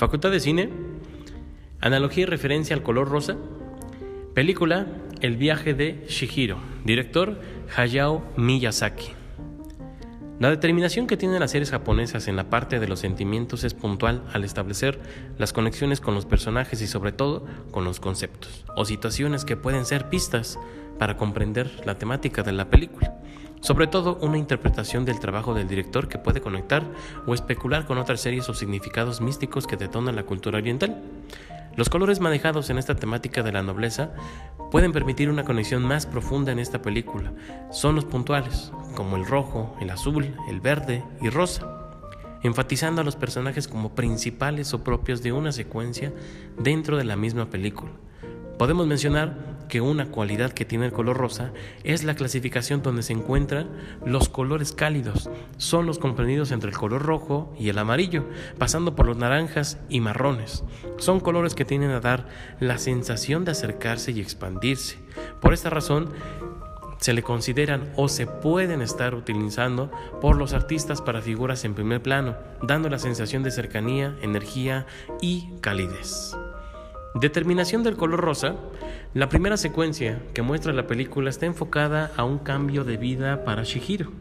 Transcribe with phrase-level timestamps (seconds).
[0.00, 0.70] Facultad de Cine,
[1.78, 3.36] analogía y referencia al color rosa.
[4.32, 4.86] Película
[5.20, 6.56] El viaje de Shihiro,
[6.86, 7.38] director
[7.76, 9.08] Hayao Miyazaki.
[10.38, 14.24] La determinación que tienen las series japonesas en la parte de los sentimientos es puntual
[14.32, 14.98] al establecer
[15.36, 19.84] las conexiones con los personajes y sobre todo con los conceptos o situaciones que pueden
[19.84, 20.58] ser pistas
[20.98, 23.19] para comprender la temática de la película.
[23.60, 26.82] Sobre todo una interpretación del trabajo del director que puede conectar
[27.26, 31.02] o especular con otras series o significados místicos que detonan la cultura oriental.
[31.76, 34.10] Los colores manejados en esta temática de la nobleza
[34.70, 37.32] pueden permitir una conexión más profunda en esta película.
[37.70, 41.66] Son los puntuales, como el rojo, el azul, el verde y rosa,
[42.42, 46.12] enfatizando a los personajes como principales o propios de una secuencia
[46.58, 47.92] dentro de la misma película.
[48.58, 49.36] Podemos mencionar
[49.70, 51.52] que una cualidad que tiene el color rosa
[51.84, 53.70] es la clasificación donde se encuentran
[54.04, 55.30] los colores cálidos.
[55.56, 58.26] Son los comprendidos entre el color rojo y el amarillo,
[58.58, 60.64] pasando por los naranjas y marrones.
[60.98, 64.98] Son colores que tienen a dar la sensación de acercarse y expandirse.
[65.40, 66.10] Por esta razón,
[66.98, 69.90] se le consideran o se pueden estar utilizando
[70.20, 74.86] por los artistas para figuras en primer plano, dando la sensación de cercanía, energía
[75.22, 76.36] y calidez.
[77.14, 78.54] Determinación del color rosa.
[79.14, 83.64] La primera secuencia que muestra la película está enfocada a un cambio de vida para
[83.64, 84.12] Shihiro.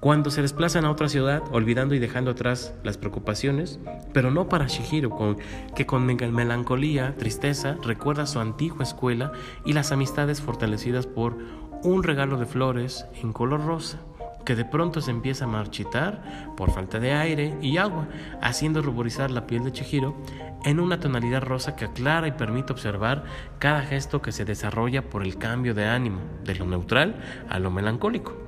[0.00, 3.78] Cuando se desplazan a otra ciudad, olvidando y dejando atrás las preocupaciones,
[4.14, 5.36] pero no para Shihiro, con,
[5.76, 9.32] que con melancolía, tristeza, recuerda su antigua escuela
[9.66, 11.36] y las amistades fortalecidas por
[11.82, 14.00] un regalo de flores en color rosa
[14.44, 18.08] que de pronto se empieza a marchitar por falta de aire y agua,
[18.40, 20.16] haciendo ruborizar la piel de Chihiro
[20.64, 23.24] en una tonalidad rosa que aclara y permite observar
[23.58, 27.16] cada gesto que se desarrolla por el cambio de ánimo, de lo neutral
[27.48, 28.43] a lo melancólico.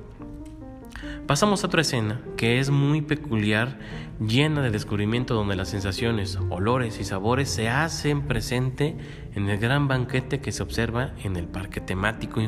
[1.27, 3.79] Pasamos a otra escena que es muy peculiar,
[4.17, 8.97] llena de descubrimiento donde las sensaciones, olores y sabores se hacen presente
[9.35, 12.39] en el gran banquete que se observa en el parque temático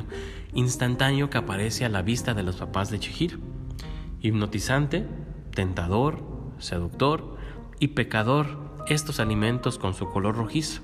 [0.54, 3.40] instantáneo que aparece a la vista de los papás de Chihiro.
[4.22, 5.06] Hipnotizante,
[5.54, 6.24] tentador,
[6.60, 7.36] seductor
[7.80, 10.84] y pecador estos alimentos con su color rojizo,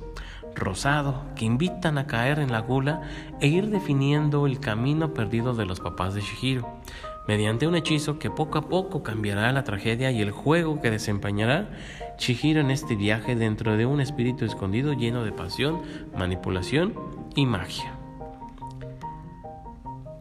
[0.53, 3.03] rosado, que invitan a caer en la gula
[3.39, 6.81] e ir definiendo el camino perdido de los papás de Shihiro,
[7.27, 11.69] mediante un hechizo que poco a poco cambiará la tragedia y el juego que desempeñará
[12.17, 15.81] Chihiro en este viaje dentro de un espíritu escondido lleno de pasión,
[16.17, 16.93] manipulación
[17.35, 17.93] y magia.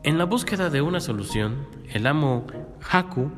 [0.03, 2.47] En la búsqueda de una solución, el amo
[2.91, 3.31] Haku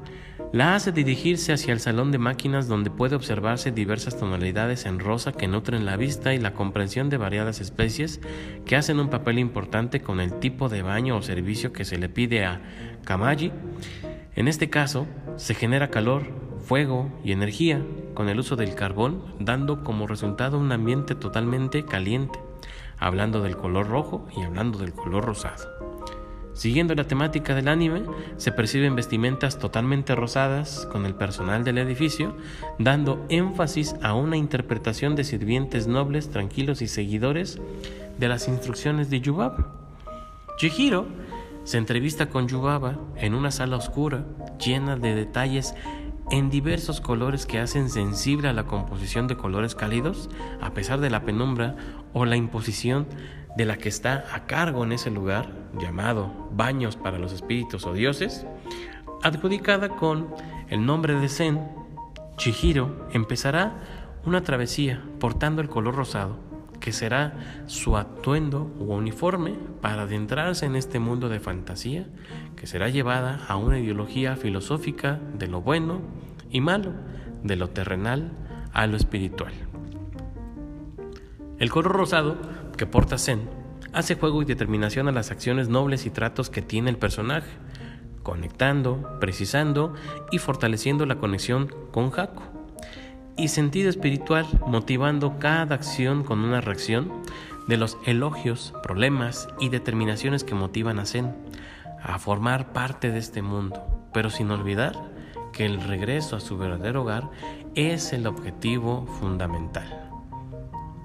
[0.53, 5.33] la hace dirigirse hacia el salón de máquinas donde puede observarse diversas tonalidades en rosa
[5.33, 8.21] que nutren la vista y la comprensión de variadas especies
[8.65, 12.09] que hacen un papel importante con el tipo de baño o servicio que se le
[12.09, 12.61] pide a
[13.07, 13.53] Kamaji.
[14.35, 15.07] En este caso,
[15.37, 16.25] se genera calor,
[16.67, 17.81] fuego y energía
[18.13, 22.39] con el uso del carbón, dando como resultado un ambiente totalmente caliente,
[22.99, 25.77] hablando del color rojo y hablando del color rosado.
[26.53, 28.03] Siguiendo la temática del anime,
[28.39, 32.35] se perciben vestimentas totalmente rosadas con el personal del edificio,
[32.79, 37.61] dando énfasis a una interpretación de sirvientes nobles, tranquilos y seguidores
[38.19, 39.71] de las instrucciones de Yubaba.
[40.57, 41.07] Chihiro
[41.67, 44.25] se entrevista con Yubaba en una sala oscura
[44.65, 45.75] llena de detalles
[46.31, 51.11] en diversos colores que hacen sensible a la composición de colores cálidos, a pesar de
[51.11, 51.75] la penumbra
[52.13, 53.09] o la imposición
[53.57, 57.93] de la que está a cargo en ese lugar, llamado Baños para los Espíritus o
[57.93, 58.47] Dioses,
[59.25, 60.29] adjudicada con
[60.69, 61.61] el nombre de Zen,
[62.37, 63.83] Chihiro empezará
[64.25, 66.39] una travesía portando el color rosado,
[66.87, 72.07] que será su atuendo u uniforme para adentrarse en este mundo de fantasía,
[72.55, 76.01] que será llevada a una ideología filosófica de lo bueno
[76.49, 76.93] y malo,
[77.43, 78.31] de lo terrenal
[78.73, 79.53] a lo espiritual.
[81.59, 82.37] El color rosado
[82.77, 83.51] que porta Zen
[83.93, 87.51] hace juego y determinación a las acciones nobles y tratos que tiene el personaje,
[88.23, 89.93] conectando, precisando
[90.31, 92.56] y fortaleciendo la conexión con Jaco.
[93.39, 97.13] Y sentido espiritual motivando cada acción con una reacción
[97.69, 101.35] de los elogios, problemas y determinaciones que motivan a Zen
[102.03, 103.83] a formar parte de este mundo,
[104.15, 104.95] pero sin olvidar
[105.53, 107.31] que el regreso a su verdadero hogar
[107.75, 110.11] es el objetivo fundamental.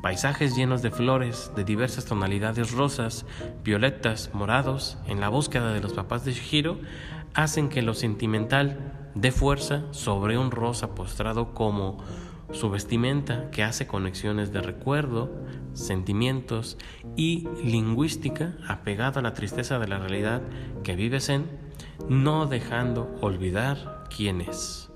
[0.02, 3.26] Paisajes llenos de flores de diversas tonalidades rosas,
[3.64, 6.80] violetas, morados, en la búsqueda de los papás de Shihiro,
[7.34, 11.98] hacen que lo sentimental dé fuerza sobre un rosa postrado como
[12.52, 15.32] su vestimenta que hace conexiones de recuerdo,
[15.74, 16.78] sentimientos
[17.16, 20.42] y lingüística apegada a la tristeza de la realidad
[20.84, 21.46] que vives en,
[22.10, 24.92] no dejando olvidar quién es.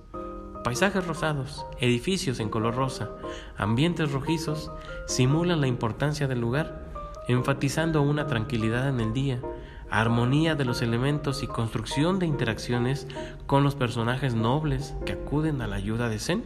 [0.64, 3.12] Paisajes rosados, edificios en color rosa,
[3.56, 4.72] ambientes rojizos
[5.06, 6.92] simulan la importancia del lugar,
[7.28, 9.42] enfatizando una tranquilidad en el día,
[9.90, 13.08] armonía de los elementos y construcción de interacciones
[13.46, 16.44] con los personajes nobles que acuden a la ayuda de Zen.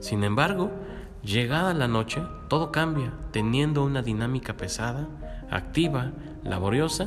[0.00, 0.70] Sin embargo,
[1.22, 5.08] llegada la noche, todo cambia, teniendo una dinámica pesada,
[5.50, 6.12] activa,
[6.44, 7.06] laboriosa,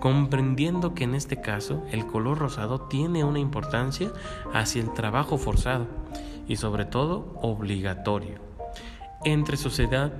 [0.00, 4.12] comprendiendo que en este caso el color rosado tiene una importancia
[4.52, 5.86] hacia el trabajo forzado
[6.46, 8.38] y sobre todo obligatorio.
[9.24, 10.12] Entre sociedad,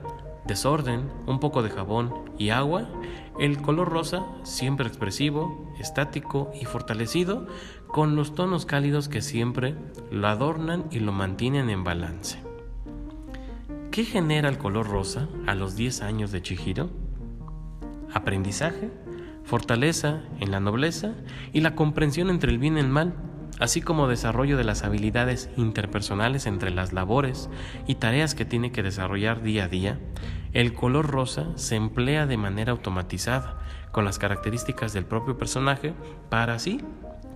[0.47, 2.89] desorden, un poco de jabón y agua,
[3.39, 7.47] el color rosa, siempre expresivo, estático y fortalecido,
[7.89, 9.75] con los tonos cálidos que siempre
[10.11, 12.39] lo adornan y lo mantienen en balance.
[13.91, 16.91] ¿Qué genera el color rosa a los 10 años de Chihiro?
[18.13, 18.91] Aprendizaje,
[19.45, 21.15] fortaleza en la nobleza
[21.53, 23.15] y la comprensión entre el bien y el mal,
[23.61, 27.49] así como desarrollo de las habilidades interpersonales entre las labores
[27.87, 29.99] y tareas que tiene que desarrollar día a día,
[30.53, 33.59] el color rosa se emplea de manera automatizada
[33.93, 35.95] con las características del propio personaje
[36.29, 36.81] para así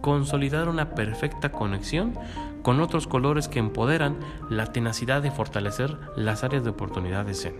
[0.00, 2.14] consolidar una perfecta conexión
[2.62, 4.18] con otros colores que empoderan
[4.50, 7.54] la tenacidad de fortalecer las áreas de oportunidad de Zen.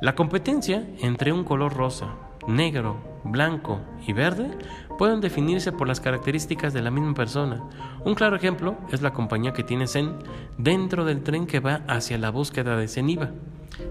[0.00, 4.50] La competencia entre un color rosa negro, blanco y verde
[4.98, 7.62] pueden definirse por las características de la misma persona.
[8.04, 10.18] Un claro ejemplo es la compañía que tiene Zen
[10.58, 13.30] dentro del tren que va hacia la búsqueda de Zeniba.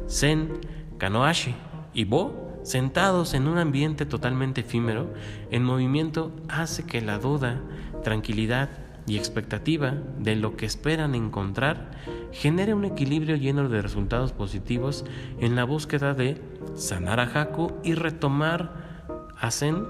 [0.07, 0.59] Zen,
[0.97, 1.55] Kanoashi
[1.94, 5.13] y Bo, sentados en un ambiente totalmente efímero,
[5.51, 7.59] en movimiento hace que la duda,
[8.03, 8.69] tranquilidad
[9.05, 11.91] y expectativa de lo que esperan encontrar
[12.31, 15.05] genere un equilibrio lleno de resultados positivos
[15.39, 16.41] en la búsqueda de
[16.75, 19.85] sanar a Haku y retomar a Zen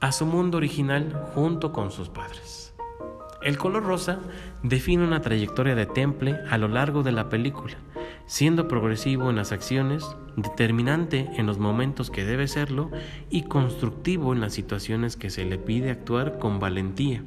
[0.00, 2.74] a su mundo original junto con sus padres.
[3.42, 4.18] El color rosa
[4.62, 7.76] define una trayectoria de Temple a lo largo de la película,
[8.28, 12.90] siendo progresivo en las acciones, determinante en los momentos que debe serlo
[13.30, 17.24] y constructivo en las situaciones que se le pide actuar con valentía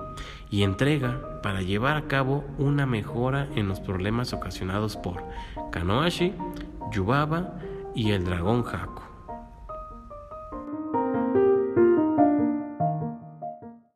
[0.50, 5.24] y entrega para llevar a cabo una mejora en los problemas ocasionados por
[5.72, 6.34] Kanoashi,
[6.92, 7.58] Yubaba
[7.96, 9.11] y el dragón Haku.